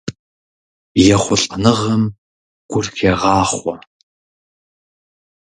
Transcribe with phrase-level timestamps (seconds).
[1.13, 2.03] ЕхъулӀэныгъэм
[2.69, 3.75] гур хегъахъуэ.